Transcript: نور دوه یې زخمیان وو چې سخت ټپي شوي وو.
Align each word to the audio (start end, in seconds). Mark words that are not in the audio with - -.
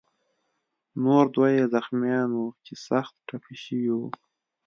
نور 1.03 1.23
دوه 1.35 1.47
یې 1.55 1.63
زخمیان 1.73 2.29
وو 2.33 2.45
چې 2.65 2.73
سخت 2.87 3.13
ټپي 3.27 3.55
شوي 3.63 3.89
وو. 3.97 4.07